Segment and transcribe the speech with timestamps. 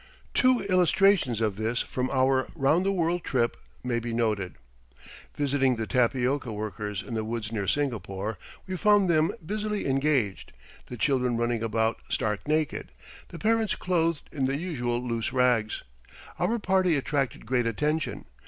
[0.33, 4.55] Two illustrations of this from our "Round the World" trip may be noted:
[5.35, 10.53] Visiting the tapioca workers in the woods near Singapore, we found them busily engaged,
[10.87, 12.91] the children running about stark naked,
[13.27, 15.83] the parents clothed in the usual loose rags.
[16.39, 18.25] Our party attracted great attention.